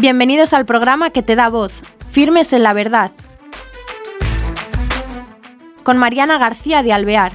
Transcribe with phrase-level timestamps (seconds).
[0.00, 3.10] Bienvenidos al programa que te da voz, Firmes en la Verdad,
[5.82, 7.32] con Mariana García de Alvear.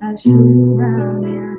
[0.00, 1.51] ayúdame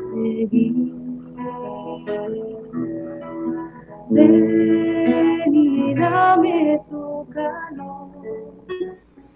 [4.10, 8.10] Ven dame tu calor,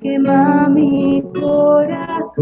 [0.01, 2.37] quema mi corazón,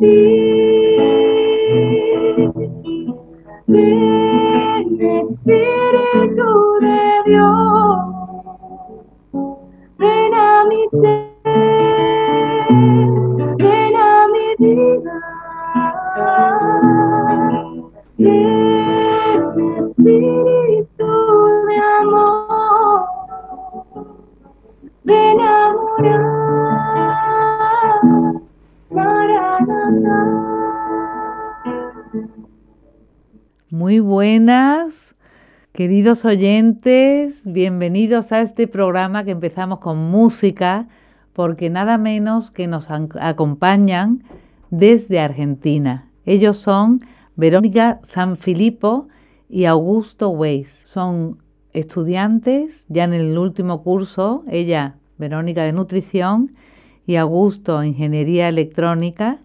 [0.00, 0.59] see.
[35.72, 40.88] Queridos oyentes, bienvenidos a este programa que empezamos con música,
[41.32, 44.22] porque nada menos que nos acompañan
[44.70, 46.10] desde Argentina.
[46.26, 47.00] Ellos son
[47.36, 49.08] Verónica Sanfilippo
[49.48, 50.82] y Augusto Weiss.
[50.84, 51.38] Son
[51.72, 56.52] estudiantes ya en el último curso, ella, Verónica de Nutrición,
[57.06, 59.38] y Augusto, Ingeniería Electrónica,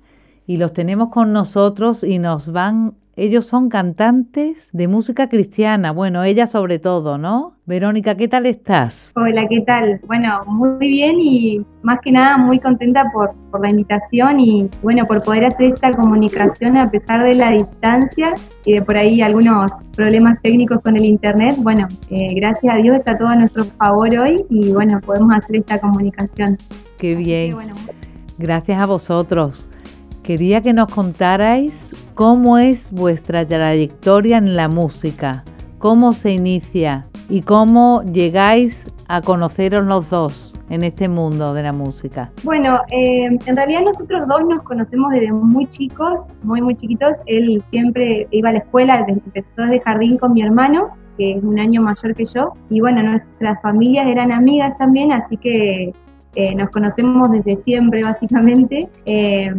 [0.47, 6.23] y los tenemos con nosotros y nos van ellos son cantantes de música cristiana, bueno,
[6.23, 7.53] ella sobre todo, ¿no?
[7.65, 9.11] Verónica, ¿qué tal estás?
[9.15, 10.01] Hola, ¿qué tal?
[10.05, 15.05] Bueno, muy bien y más que nada muy contenta por, por la invitación y bueno,
[15.05, 18.33] por poder hacer esta comunicación a pesar de la distancia
[18.65, 21.55] y de por ahí algunos problemas técnicos con el internet.
[21.59, 25.57] Bueno, eh, gracias a Dios está todo a nuestro favor hoy y bueno, podemos hacer
[25.57, 26.57] esta comunicación.
[26.97, 27.55] Qué bien.
[28.37, 29.69] Gracias a vosotros.
[30.21, 35.43] Quería que nos contarais cómo es vuestra trayectoria en la música,
[35.77, 41.73] cómo se inicia y cómo llegáis a conoceros los dos en este mundo de la
[41.73, 42.31] música.
[42.43, 47.11] Bueno, eh, en realidad nosotros dos nos conocemos desde muy chicos, muy muy chiquitos.
[47.27, 51.59] Él siempre iba a la escuela, empezó desde jardín con mi hermano, que es un
[51.59, 52.53] año mayor que yo.
[52.69, 55.93] Y bueno, nuestras familias eran amigas también, así que
[56.35, 58.89] eh, nos conocemos desde siempre básicamente.
[59.05, 59.53] Eh,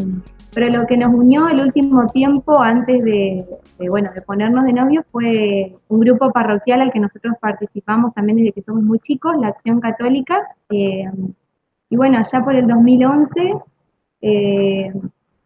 [0.56, 3.44] pero lo que nos unió el último tiempo antes de,
[3.90, 8.52] bueno, de ponernos de novios fue un grupo parroquial al que nosotros participamos también desde
[8.52, 10.48] que somos muy chicos, la Acción Católica.
[10.70, 11.10] Eh,
[11.90, 13.54] y bueno, allá por el 2011,
[14.22, 14.94] eh,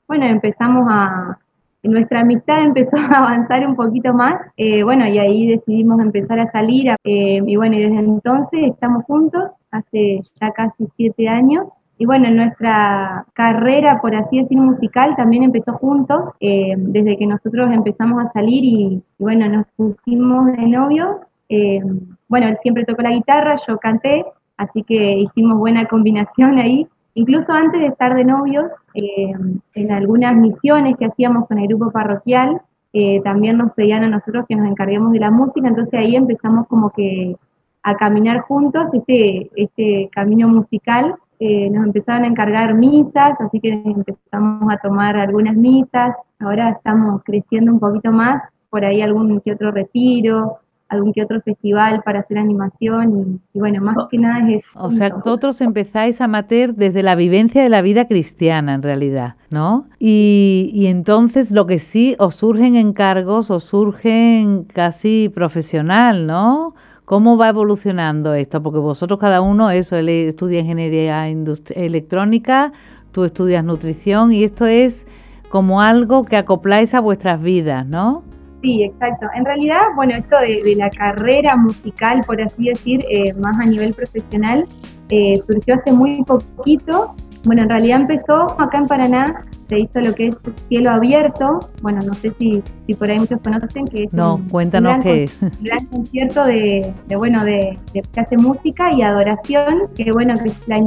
[0.07, 1.41] bueno, empezamos a,
[1.83, 6.53] nuestra amistad empezó a avanzar un poquito más, eh, bueno, y ahí decidimos empezar a
[6.53, 11.67] salir, y bueno, y desde entonces estamos juntos, hace ya casi siete años,
[12.01, 17.71] y bueno, nuestra carrera, por así decir, musical también empezó juntos, eh, desde que nosotros
[17.71, 21.21] empezamos a salir y, bueno, nos pusimos de novio.
[21.51, 21.83] Eh,
[22.27, 24.25] bueno, él siempre tocó la guitarra, yo canté,
[24.57, 26.87] así que hicimos buena combinación ahí.
[27.13, 29.35] Incluso antes de estar de novios, eh,
[29.75, 32.63] en algunas misiones que hacíamos con el grupo parroquial,
[33.23, 36.91] también nos pedían a nosotros que nos encarguemos de la música, entonces ahí empezamos como
[36.91, 37.37] que
[37.83, 43.71] a caminar juntos este, este camino musical eh, nos empezaron a encargar misas, así que
[43.71, 49.53] empezamos a tomar algunas misas, ahora estamos creciendo un poquito más, por ahí algún que
[49.53, 50.59] otro retiro,
[50.91, 54.69] algún que otro festival para hacer animación y, bueno, más que nada es eso.
[54.75, 59.37] O sea, vosotros empezáis a mater desde la vivencia de la vida cristiana en realidad,
[59.49, 59.87] ¿no?
[59.99, 66.75] Y, y entonces lo que sí os surgen encargos, os surgen casi profesional, ¿no?
[67.11, 68.63] ¿Cómo va evolucionando esto?
[68.63, 72.71] Porque vosotros cada uno, eso, él estudia ingeniería electrónica,
[73.11, 75.09] tú estudias nutrición y esto es
[75.49, 78.23] como algo que acopláis a vuestras vidas, ¿no?
[78.63, 79.27] Sí, exacto.
[79.35, 83.93] En realidad, bueno, esto de, la carrera musical, por así decir, eh, más a nivel
[83.93, 84.65] profesional,
[85.09, 87.17] eh, surgió hace muy poquito.
[87.45, 90.39] Bueno, en realidad empezó acá en Paraná, se hizo lo que es
[90.69, 91.61] cielo abierto.
[91.81, 95.41] Bueno, no sé si, si por ahí muchos conocen que es no, cuéntanos qué es.
[95.41, 100.79] Un gran concierto de, bueno, de, que hace música y adoración, que bueno, que la,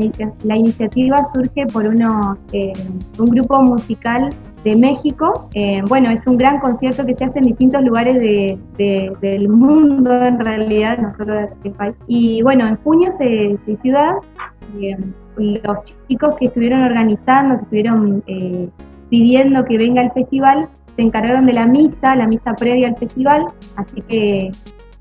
[0.43, 2.73] la iniciativa surge por uno, eh,
[3.17, 4.29] un grupo musical
[4.63, 5.49] de México.
[5.53, 8.57] Eh, bueno, es un gran concierto que se hace en distintos lugares de,
[9.21, 11.95] del mundo, en realidad, no solo de este país.
[12.07, 14.13] Y bueno, en junio se, se ciudad.
[14.79, 14.97] Eh,
[15.37, 15.77] los
[16.07, 18.69] chicos que estuvieron organizando, que estuvieron eh,
[19.09, 23.45] pidiendo que venga el festival, se encargaron de la misa, la misa previa al festival,
[23.75, 24.51] así que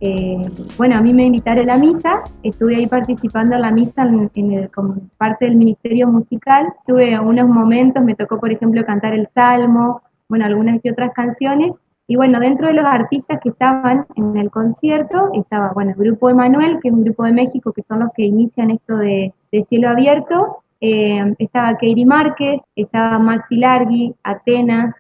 [0.05, 0.43] eh,
[0.77, 4.67] bueno, a mí me invitaron a la misa, estuve ahí participando en la misa en,
[4.75, 10.03] como parte del ministerio musical, tuve unos momentos, me tocó por ejemplo cantar el salmo,
[10.29, 11.73] bueno, algunas y otras canciones,
[12.07, 16.31] y bueno, dentro de los artistas que estaban en el concierto estaba, bueno, el grupo
[16.31, 19.33] Emanuel, que es un grupo de México, que son los que inician esto de,
[19.69, 24.95] cielo abierto, eh, estaba Keiri Márquez, estaba Maxi Largui, Atenas,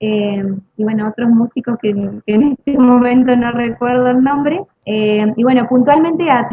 [0.00, 0.44] eh,
[0.76, 4.60] y bueno, otros músicos que, en este momento no recuerdo el nombre.
[4.86, 6.48] Eh, y bueno, puntualmente a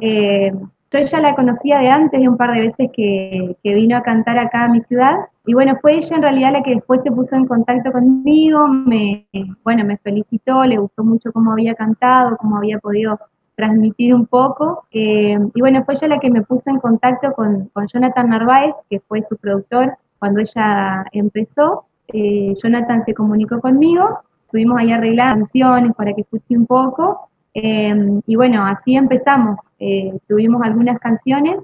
[0.00, 0.52] eh,
[0.92, 4.38] yo ya la conocía de antes, de un par de veces que, vino a cantar
[4.38, 5.16] acá a mi ciudad.
[5.50, 9.26] Y bueno, fue ella en realidad la que después se puso en contacto conmigo, me,
[9.64, 13.18] bueno, me felicitó, le gustó mucho cómo había cantado, cómo había podido
[13.56, 14.86] transmitir un poco.
[14.92, 19.00] y bueno, fue ella la que me puso en contacto con, con Jonathan Narváez, que
[19.00, 21.86] fue su productor cuando ella empezó.
[22.06, 28.20] Eh, Jonathan se comunicó conmigo, estuvimos ahí arreglando canciones para que escuche un poco, eh,
[28.24, 29.58] y bueno, así empezamos.
[29.80, 31.58] Eh, tuvimos algunas canciones,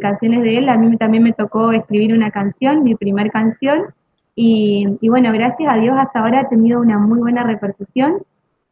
[0.00, 3.86] canciones de él, a mí también me tocó escribir una canción, mi primer canción,
[4.36, 8.18] y, y, bueno, gracias a Dios hasta ahora ha tenido una muy buena repercusión.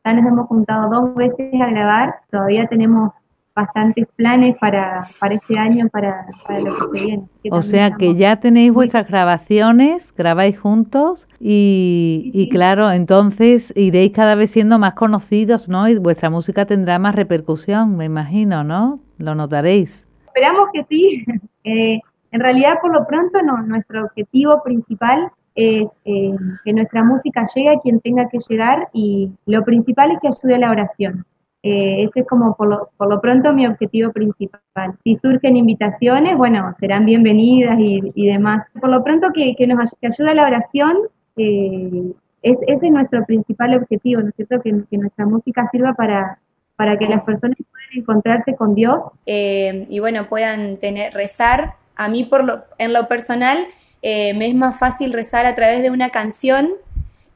[0.05, 3.13] Ya nos hemos juntado dos veces a grabar, todavía tenemos
[3.55, 7.25] bastantes planes para, para este año, para, para lo que se viene.
[7.51, 14.35] o sea que ya tenéis vuestras grabaciones, grabáis juntos y, y, claro, entonces iréis cada
[14.35, 15.89] vez siendo más conocidos, ¿no?
[15.89, 19.01] Y vuestra música tendrá más repercusión, me imagino, ¿no?
[19.19, 20.07] Lo notaréis.
[20.35, 21.25] Esperamos que sí.
[21.65, 22.01] Eh,
[22.33, 26.35] en realidad, por lo pronto, no, nuestro objetivo principal es eh,
[26.65, 30.57] que nuestra música llegue a quien tenga que llegar y lo principal es que ayude
[30.57, 31.25] a la oración.
[31.63, 34.97] Eh, ese es como por lo, por lo, pronto mi objetivo principal.
[35.05, 38.67] Si surgen invitaciones, bueno, serán bienvenidas y, demás.
[38.81, 40.97] Por lo pronto que, que nos ayude a la oración,
[41.37, 42.13] eh,
[42.43, 44.61] es, ese es nuestro principal objetivo, ¿no es cierto?
[44.63, 46.41] Que, que nuestra música sirva para,
[46.75, 49.03] para que las personas puedan encontrarse con Dios.
[49.27, 51.75] Eh, y bueno, puedan tener, rezar.
[51.97, 53.67] A mí por lo, en lo personal
[54.03, 56.71] me es más fácil rezar a través de una canción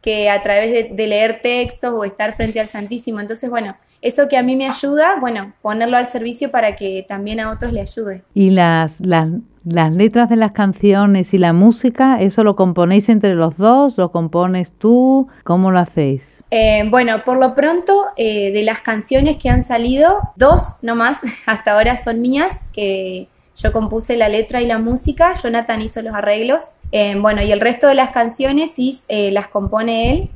[0.03, 3.21] que a través de, de leer textos o estar frente al Santísimo.
[3.21, 7.41] Entonces, bueno, eso que a mí me ayuda, bueno, ponerlo al servicio para que también
[7.41, 8.23] a otros le ayude.
[8.35, 9.29] ¿Y las, las,
[9.65, 13.97] las letras de las canciones y la música, eso lo componéis entre los dos?
[13.99, 15.29] ¿Lo compones tú?
[15.45, 16.36] ¿Cómo lo hacéis?
[16.51, 21.73] Eh, bueno, por lo pronto, eh, de las canciones que han salido, dos nomás hasta
[21.73, 26.73] ahora son mías, que yo compuse la letra y la música, Jonathan hizo los arreglos.
[26.93, 30.31] Eh, bueno, y el resto de las canciones sí las compone él.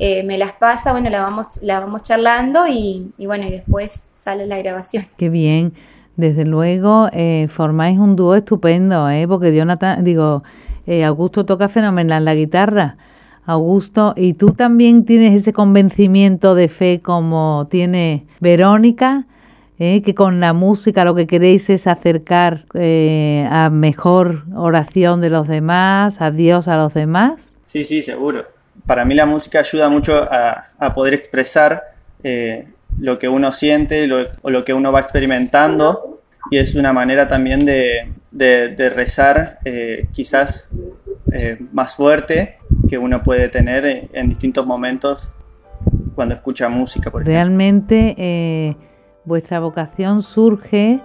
[0.00, 4.46] Eh, me las pasa, bueno, la vamos, la vamos charlando y, bueno, y después sale
[4.46, 5.06] la grabación.
[5.16, 5.72] Qué bien.
[6.16, 9.26] Desde luego, eh, formáis un dúo estupendo, ¿eh?
[9.26, 10.42] porque Jonathan, digo,
[10.86, 12.96] eh, Augusto toca fenomenal la guitarra.
[13.46, 19.26] Augusto, ¿y tú también tienes ese convencimiento de fe como tiene Verónica?
[19.76, 26.22] que con la música lo que queréis es acercar a mejor oración de los demás,
[26.22, 27.54] a Dios a los demás.
[27.66, 28.44] Sí, sí, seguro
[28.86, 31.82] para mí la música ayuda mucho a, poder expresar
[32.22, 32.66] eh,
[32.98, 34.08] lo que uno siente
[34.42, 36.20] o lo que uno va experimentando
[36.50, 40.68] y es una manera también de, rezar eh, quizás
[41.32, 45.32] eh, más fuerte que uno puede tener en, distintos momentos
[46.14, 47.10] cuando escucha música.
[47.10, 48.76] Por Realmente
[49.24, 51.00] vuestra vocación surge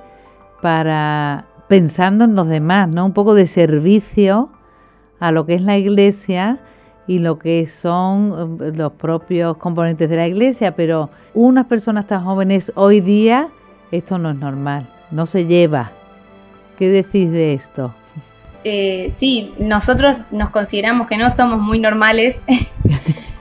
[0.62, 3.06] para pensando en los demás, ¿no?
[3.06, 4.50] Un poco de servicio
[5.20, 6.60] a lo que es la iglesia
[7.08, 12.24] y lo que son eh, los propios componentes de la iglesia, pero unas personas tan
[12.24, 13.50] jóvenes hoy día,
[13.92, 15.92] esto no es normal, no se lleva.
[16.78, 17.94] ¿Qué decís de esto?
[18.64, 22.44] Eh, sí, nosotros nos consideramos que no somos muy normales.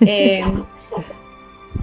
[0.01, 0.45] Eh,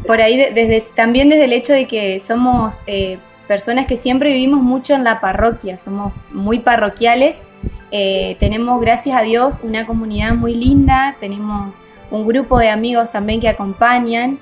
[0.08, 4.62] por ahí, desde, también desde el hecho de que somos eh, personas que siempre vivimos
[4.62, 7.46] mucho en la parroquia, somos muy parroquiales.
[7.92, 13.50] tenemos, gracias a Dios, una comunidad muy linda, tenemos un grupo de amigos también que
[13.50, 14.40] acompañan.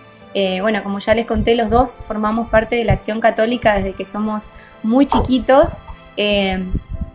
[0.61, 4.05] bueno, como ya les conté, los dos formamos parte de la Acción Católica desde que
[4.05, 4.49] somos
[4.83, 5.79] muy chiquitos.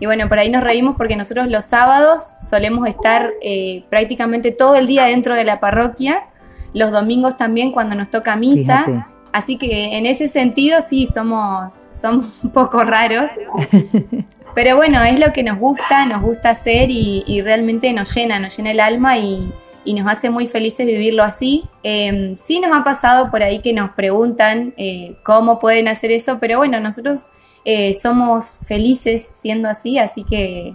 [0.01, 4.77] Y bueno, por ahí nos reímos porque nosotros los sábados solemos estar eh, prácticamente todo
[4.77, 6.25] el día dentro de la parroquia,
[6.73, 9.09] los domingos también cuando nos toca misa.
[9.33, 13.31] Así que en ese sentido sí, somos, somos un poco raros.
[14.55, 18.57] Pero bueno, es lo que nos gusta, nos gusta hacer y, realmente nos llena, nos
[18.57, 19.53] llena el alma y,
[19.87, 21.65] nos hace muy felices vivirlo así.
[21.83, 26.39] Em, sí nos ha pasado por ahí que nos preguntan eh, cómo pueden hacer eso,
[26.39, 27.29] pero bueno, nosotros
[27.71, 30.75] eh, somos felices siendo así, así que,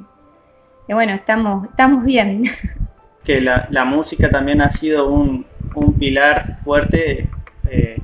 [0.88, 2.44] bueno, estamos, estamos bien.
[3.24, 5.46] Que la, música también ha sido un,
[5.98, 7.30] pilar fuerte
[7.68, 8.00] eh,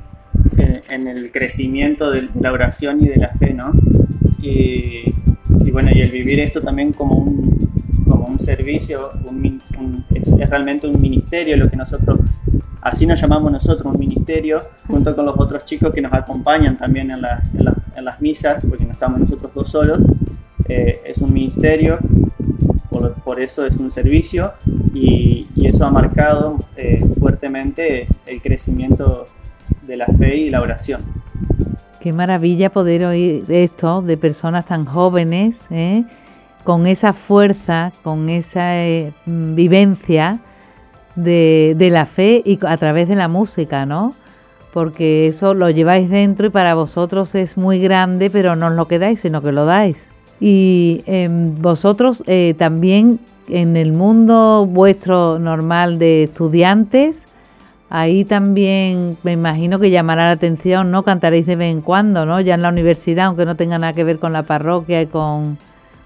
[0.90, 3.74] en, el crecimiento de la oración y de la fe, ¿no?
[4.42, 5.14] Y,
[5.72, 9.12] bueno, y el vivir esto también como un, como un servicio,
[10.16, 12.22] es, realmente un ministerio lo que nosotros
[12.82, 17.12] Así nos llamamos nosotros, un ministerio, junto con los otros chicos que nos acompañan también
[17.12, 20.00] en, las misas, porque no estamos nosotros dos solos.
[20.68, 22.00] Eh, es un ministerio,
[23.24, 24.52] por, eso es un servicio,
[24.94, 29.28] y, eso ha marcado eh, fuertemente el crecimiento
[29.84, 31.02] de la fe y la oración.
[32.00, 36.06] Qué maravilla poder oír esto de personas tan jóvenes, ¿eh?
[36.64, 38.74] con esa fuerza, con esa
[39.26, 40.40] vivencia
[41.16, 44.14] de, la fe y a través de la música, ¿no?
[44.74, 48.88] Porque eso lo lleváis dentro y para vosotros es muy grande, pero no os lo
[48.88, 49.98] quedáis, sino que lo dais.
[50.40, 57.26] Y em, vosotros eh, también en el mundo vuestro normal de estudiantes,
[57.90, 61.04] ahí también me imagino que llamará la atención, ¿no?
[61.04, 62.40] Cantaréis de vez en cuando, ¿no?
[62.40, 65.58] Ya en la universidad, aunque no tenga nada que ver con la parroquia y con...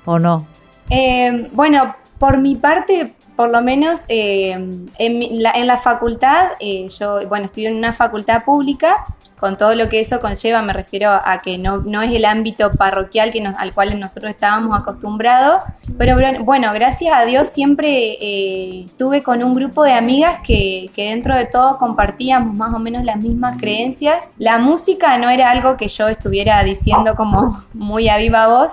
[0.06, 0.46] ¿o no?
[0.90, 6.88] Eh, bueno, por mi parte, por lo menos eh, en, la, en, la, facultad, eh,
[7.00, 9.06] yo, bueno, estudio en una facultad pública,
[9.40, 12.72] con todo lo que eso conlleva, me refiero a que no, no es el ámbito
[12.72, 15.64] parroquial que nos, al cual nosotros estábamos acostumbrados,
[15.98, 21.10] pero bueno, gracias a Dios siempre eh, tuve con un grupo de amigas que, que,
[21.10, 24.30] dentro de todo compartíamos más o menos las mismas creencias.
[24.38, 28.72] La música no era algo que yo estuviera diciendo como muy a viva voz.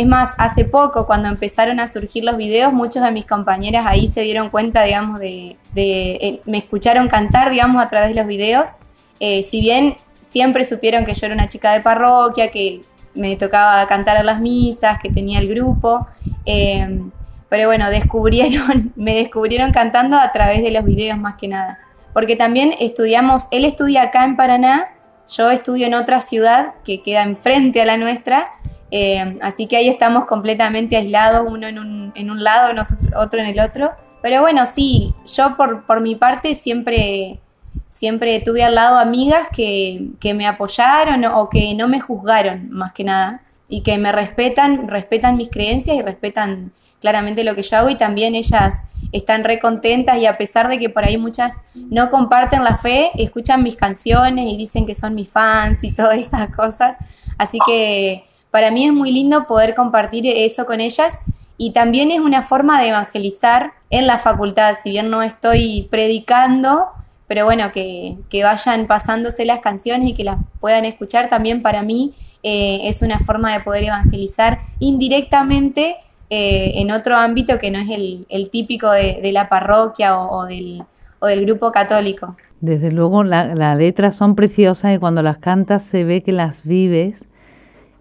[0.00, 4.08] Es más, hace poco, cuando empezaron a surgir los videos, muchos de mis compañeras ahí
[4.08, 8.78] se dieron cuenta, digamos, de, eh, me escucharon cantar, digamos, a través de los videos.
[9.20, 12.80] Eh, si bien siempre supieron que yo era una chica de parroquia, que
[13.14, 16.06] me tocaba cantar a las misas, que tenía el grupo,
[16.46, 17.02] eh,
[17.50, 21.78] pero bueno, descubrieron, me descubrieron cantando a través de los videos más que nada.
[22.14, 24.92] Porque también estudiamos, él estudia acá en Paraná,
[25.28, 28.48] yo estudio en otra ciudad que queda enfrente a la nuestra,
[28.90, 33.40] eh, así que ahí estamos completamente aislados, uno en un, en un lado, nosotros, otro
[33.40, 33.92] en el otro.
[34.22, 37.40] Pero bueno, sí, yo por, por mi parte siempre,
[37.88, 42.92] siempre tuve al lado amigas que, que, me apoyaron o que no me juzgaron, más
[42.92, 47.78] que nada, y que me respetan, respetan mis creencias y respetan claramente lo que yo
[47.78, 51.62] hago y también ellas están re contentas y a pesar de que por ahí muchas
[51.74, 56.18] no comparten la fe, escuchan mis canciones y dicen que son mis fans y todas
[56.18, 56.96] esas cosas.
[57.38, 61.20] Así que para mí es muy lindo poder compartir eso con ellas
[61.56, 66.86] y también es una forma de evangelizar en la facultad, si bien no estoy predicando,
[67.26, 72.14] pero bueno, que, vayan pasándose las canciones y que las puedan escuchar también para mí
[72.42, 75.96] eh, es una forma de poder evangelizar indirectamente
[76.30, 80.82] eh, en otro ámbito que no es el, típico de, la parroquia o, del,
[81.20, 82.36] del grupo católico.
[82.60, 87.24] Desde luego las letras son preciosas y cuando las cantas se ve que las vives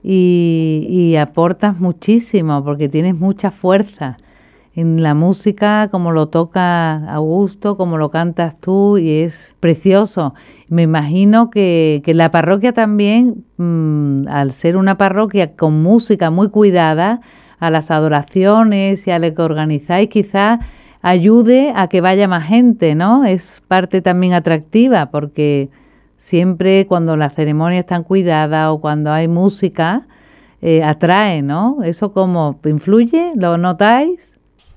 [0.03, 4.17] y, aportas muchísimo porque tienes mucha fuerza
[4.75, 10.33] en la música, como lo toca Augusto, como lo cantas tú, y es precioso.
[10.69, 16.49] Me imagino que, que la parroquia también, mm, al ser una parroquia con música muy
[16.49, 17.21] cuidada,
[17.59, 20.59] a las adoraciones y a lo que organizáis, quizás
[21.01, 23.25] ayude a que vaya más gente, ¿no?
[23.25, 25.69] Es parte también atractiva porque
[26.19, 30.05] Siempre cuando las ceremonias están cuidadas o cuando hay música,
[30.61, 31.77] eh, atrae, ¿no?
[31.83, 33.31] ¿Eso cómo influye?
[33.35, 34.33] ¿Lo notáis?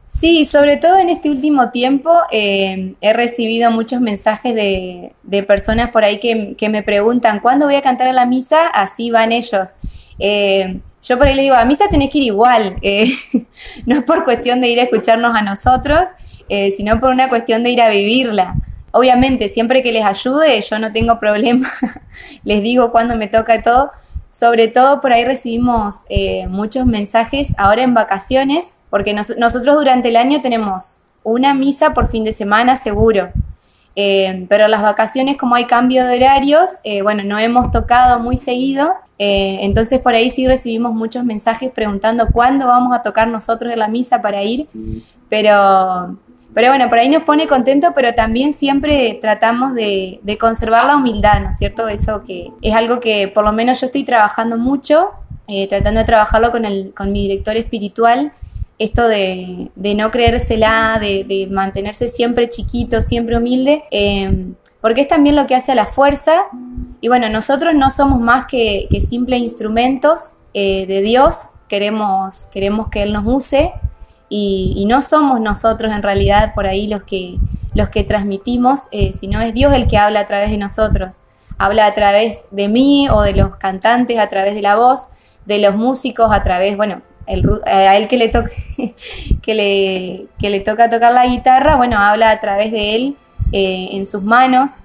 [0.07, 5.91] Sí, sobre todo en este último tiempo eh, he recibido muchos mensajes de, de personas
[5.91, 8.69] por ahí que, que, me preguntan, ¿cuándo voy a cantar a la misa?
[8.69, 9.71] Así van ellos.
[10.21, 12.77] Eh, yo por ahí les digo, a misa tenés que ir igual,
[13.87, 15.99] no es por cuestión de ir a escucharnos a nosotros,
[16.77, 18.55] sino por una cuestión de ir a vivirla.
[18.93, 21.71] Obviamente, siempre que les ayude, yo no tengo problema,
[22.45, 23.91] les digo cuándo me toca todo.
[24.31, 30.09] Sobre todo por ahí recibimos eh, muchos mensajes ahora en vacaciones, porque nos, nosotros durante
[30.09, 33.31] el año tenemos una misa por fin de semana seguro.
[33.95, 38.37] Eh, pero las vacaciones, como hay cambio de horarios, eh, bueno, no hemos tocado muy
[38.37, 38.95] seguido.
[39.25, 43.87] Entonces por ahí sí recibimos muchos mensajes preguntando cuándo vamos a tocar nosotros en la
[43.87, 44.67] misa para ir.
[45.29, 46.17] Pero,
[46.55, 51.41] pero bueno, por ahí nos pone contento, pero también siempre tratamos de, conservar la humildad,
[51.41, 51.89] ¿no es cierto?
[51.89, 55.11] Eso que es algo que por lo menos yo estoy trabajando mucho,
[55.49, 58.33] eh, tratando de trabajarlo con, el, con mi director espiritual,
[58.79, 64.47] esto de, no creérsela, de, mantenerse siempre chiquito, siempre humilde, eh,
[64.81, 66.47] porque es también lo que hace a la fuerza.
[67.01, 72.89] Y bueno, nosotros no somos más que, que simples instrumentos eh, de Dios, queremos, queremos
[72.89, 73.73] que Él nos use
[74.35, 77.37] y, no somos nosotros en realidad por ahí los que,
[77.75, 81.17] los que transmitimos, eh, sino es Dios el que habla a través de nosotros.
[81.59, 85.11] Habla a través de mí o de los cantantes, a través de la voz,
[85.45, 88.95] de los músicos, a través, bueno, el, a él que le, toque,
[89.43, 93.17] que, le, que le toca tocar la guitarra, bueno, habla a través de él
[93.53, 94.79] eh, en sus manos,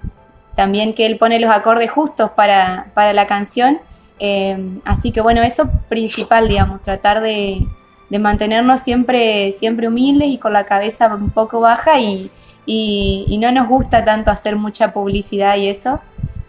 [0.57, 3.79] también que él pone los acordes justos para, para la canción.
[4.19, 7.65] Eh, así que bueno, eso principal, digamos, tratar de,
[8.09, 12.31] de, mantenernos siempre, siempre humildes y con la cabeza un poco baja y,
[12.65, 15.99] y, no nos gusta tanto hacer mucha publicidad y eso,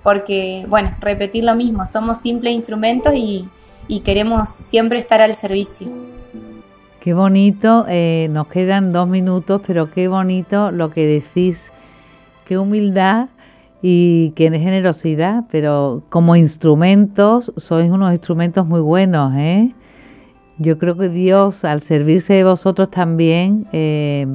[0.03, 3.49] porque bueno, repetir lo mismo, somos simples instrumentos y,
[3.89, 5.89] y queremos siempre estar al servicio.
[7.01, 11.73] Qué bonito, eh, nos quedan dos minutos, pero qué bonito lo que decís,
[12.45, 13.29] qué humildad
[13.81, 19.73] y qué generosidad, pero como instrumentos sois unos instrumentos muy buenos, ¿eh?
[20.59, 24.27] Yo creo que Dios al servirse de vosotros también eh,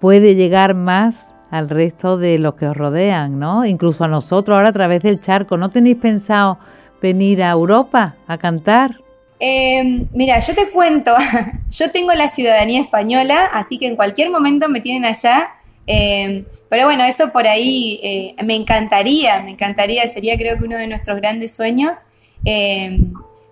[0.00, 3.64] puede llegar más al resto de los que os rodean, ¿no?
[3.64, 5.56] Incluso a nosotros ahora a través del charco.
[5.56, 6.58] ¿No tenéis pensado
[7.00, 9.00] venir a Europa a cantar?
[9.38, 11.14] Eh, mira, yo te cuento,
[11.70, 15.50] yo tengo la ciudadanía española, así que en cualquier momento me tienen allá.
[15.86, 20.76] Eh, pero bueno, eso por ahí eh, me encantaría, me encantaría, sería creo que uno
[20.76, 21.98] de nuestros grandes sueños.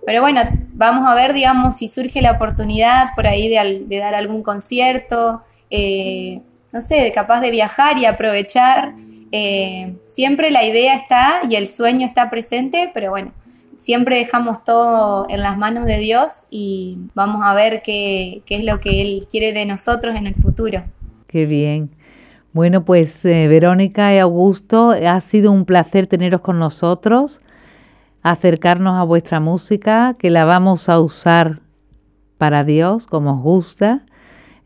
[0.04, 3.98] Eh, pero bueno, vamos a ver, digamos, si surge la oportunidad por ahí de, de
[3.98, 5.42] dar algún concierto,
[6.72, 8.94] no sé, capaz de viajar y aprovechar.
[10.06, 13.32] siempre la idea está y el sueño está presente, pero bueno,
[13.78, 18.64] siempre dejamos todo en las manos de Dios y vamos a ver qué, qué es
[18.64, 20.84] lo que Él quiere de nosotros en el futuro.
[21.26, 21.90] Qué bien.
[22.54, 27.40] Bueno, pues eh, Verónica y Augusto, ha sido un placer teneros con nosotros,
[28.24, 31.60] acercarnos a vuestra música, que la vamos a usar
[32.38, 34.06] para Dios, como os gusta,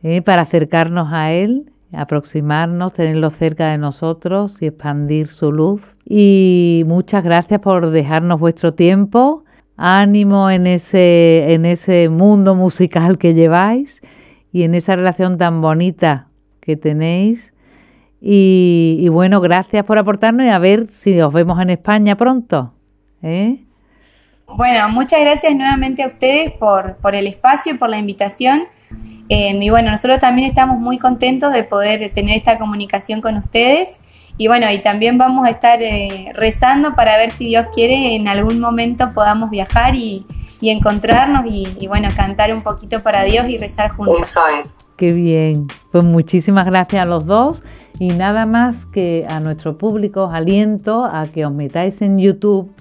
[0.02, 5.82] eh, para acercarnos a Él, aproximarnos, tenerlo cerca de nosotros y expandir su luz.
[6.06, 9.44] Y muchas gracias por dejarnos vuestro tiempo,
[9.76, 14.00] ánimo en ese, en ese mundo musical que lleváis
[14.52, 16.28] y en esa relación tan bonita
[16.60, 17.52] que tenéis
[18.20, 22.72] y, y, bueno, gracias por aportarnos y a ver si os vemos en España pronto.
[23.22, 23.58] ¿Eh?
[24.46, 28.62] Bueno, muchas gracias nuevamente a ustedes por, por el espacio y por la invitación.
[29.28, 33.98] Eh, y bueno, nosotros también estamos muy contentos de poder tener esta comunicación con ustedes.
[34.38, 38.28] Y bueno, y también vamos a estar eh, rezando para ver si Dios quiere en
[38.28, 40.24] algún momento podamos viajar y,
[40.60, 44.22] y encontrarnos y, y, bueno, cantar un poquito para Dios y rezar juntos.
[44.22, 44.70] Eso es.
[44.96, 45.66] Qué bien.
[45.92, 47.62] Pues muchísimas gracias a los dos.
[47.98, 52.72] Y nada más que a nuestro público os aliento a que os metáis en YouTube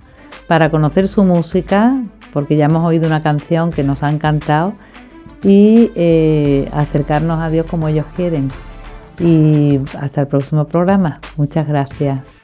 [0.48, 2.02] para conocer su música,
[2.34, 4.74] porque ya hemos oído una canción que nos ha encantado,
[5.44, 8.50] y eh, acercarnos a Dios como ellos quieren.
[9.20, 11.20] Y hasta el próximo programa.
[11.38, 12.37] Muchas gracias.